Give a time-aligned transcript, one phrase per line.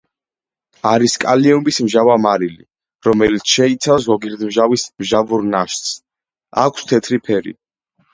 [0.91, 2.65] არის კალიუმის მჟავა მარილი,
[3.07, 5.93] რომელიც შეიცავს გოგირდმჟავის მჟავურ ნაშთს,
[6.63, 7.55] აქვს თეთრი ფერი.